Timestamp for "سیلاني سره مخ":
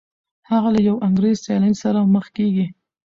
1.45-2.25